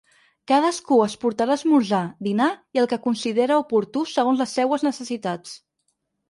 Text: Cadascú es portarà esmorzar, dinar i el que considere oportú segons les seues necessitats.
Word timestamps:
Cadascú 0.51 0.95
es 1.07 1.15
portarà 1.25 1.57
esmorzar, 1.59 1.99
dinar 2.27 2.47
i 2.77 2.81
el 2.85 2.89
que 2.95 2.99
considere 3.05 3.59
oportú 3.65 4.05
segons 4.15 4.43
les 4.45 4.57
seues 4.61 4.87
necessitats. 4.89 5.55